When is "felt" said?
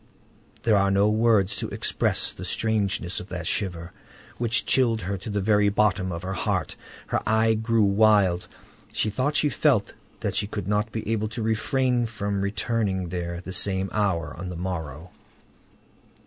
9.49-9.93